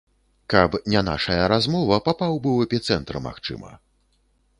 [0.51, 3.71] Каб не нашая размова, папаў бы ў эпіцэнтр магчыма.